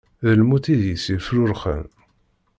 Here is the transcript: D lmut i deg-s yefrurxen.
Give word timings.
D 0.23 0.25
lmut 0.39 0.65
i 0.73 0.75
deg-s 0.81 1.05
yefrurxen. 1.13 1.83